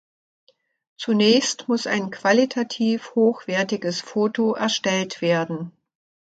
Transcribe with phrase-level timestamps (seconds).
[0.97, 5.73] Zunächst muss ein qualitativ hochwertiges Foto erstellt werden.